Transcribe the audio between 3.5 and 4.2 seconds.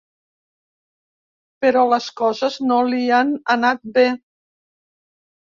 anat bé.